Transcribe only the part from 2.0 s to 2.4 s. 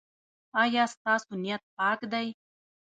دی؟